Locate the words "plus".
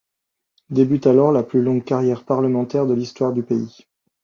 1.43-1.61